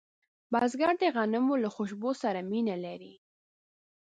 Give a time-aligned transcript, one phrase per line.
[0.51, 3.13] بزګر د غنمو له خوشبو سره مینه لري